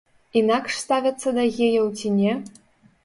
Інакш 0.39 0.79
ставяцца 0.85 1.35
да 1.37 1.43
геяў 1.59 1.85
ці 2.01 2.15
не? 2.19 2.33